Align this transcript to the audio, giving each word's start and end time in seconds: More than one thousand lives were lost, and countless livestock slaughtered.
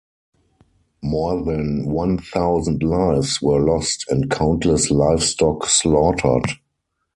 More 1.03 1.43
than 1.43 1.85
one 1.85 2.17
thousand 2.17 2.81
lives 2.81 3.39
were 3.39 3.59
lost, 3.59 4.03
and 4.09 4.31
countless 4.31 4.89
livestock 4.89 5.67
slaughtered. 5.67 6.53